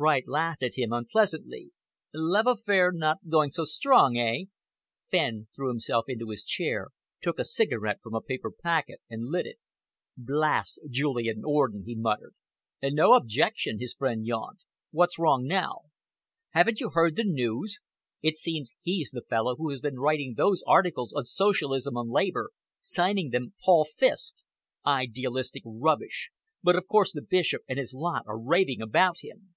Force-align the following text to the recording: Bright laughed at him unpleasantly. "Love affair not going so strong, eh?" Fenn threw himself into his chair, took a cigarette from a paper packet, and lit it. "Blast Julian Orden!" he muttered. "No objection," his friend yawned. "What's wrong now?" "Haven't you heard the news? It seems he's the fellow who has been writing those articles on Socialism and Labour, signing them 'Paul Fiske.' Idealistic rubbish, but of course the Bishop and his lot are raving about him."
Bright 0.00 0.26
laughed 0.26 0.62
at 0.62 0.76
him 0.78 0.94
unpleasantly. 0.94 1.72
"Love 2.14 2.46
affair 2.46 2.90
not 2.90 3.18
going 3.28 3.50
so 3.50 3.64
strong, 3.64 4.16
eh?" 4.16 4.44
Fenn 5.10 5.48
threw 5.54 5.68
himself 5.68 6.06
into 6.08 6.30
his 6.30 6.42
chair, 6.42 6.88
took 7.20 7.38
a 7.38 7.44
cigarette 7.44 8.00
from 8.02 8.14
a 8.14 8.22
paper 8.22 8.50
packet, 8.50 9.02
and 9.10 9.26
lit 9.26 9.44
it. 9.44 9.58
"Blast 10.16 10.80
Julian 10.88 11.42
Orden!" 11.44 11.84
he 11.84 11.94
muttered. 11.94 12.32
"No 12.82 13.12
objection," 13.12 13.78
his 13.78 13.92
friend 13.92 14.24
yawned. 14.24 14.60
"What's 14.90 15.18
wrong 15.18 15.44
now?" 15.44 15.80
"Haven't 16.54 16.80
you 16.80 16.88
heard 16.94 17.16
the 17.16 17.24
news? 17.24 17.78
It 18.22 18.38
seems 18.38 18.72
he's 18.80 19.10
the 19.10 19.20
fellow 19.28 19.56
who 19.56 19.68
has 19.70 19.80
been 19.82 19.98
writing 20.00 20.32
those 20.34 20.64
articles 20.66 21.12
on 21.12 21.24
Socialism 21.26 21.98
and 21.98 22.08
Labour, 22.10 22.52
signing 22.80 23.28
them 23.32 23.52
'Paul 23.62 23.84
Fiske.' 23.84 24.44
Idealistic 24.86 25.62
rubbish, 25.66 26.30
but 26.62 26.74
of 26.74 26.86
course 26.88 27.12
the 27.12 27.20
Bishop 27.20 27.60
and 27.68 27.78
his 27.78 27.92
lot 27.92 28.22
are 28.26 28.40
raving 28.40 28.80
about 28.80 29.16
him." 29.20 29.54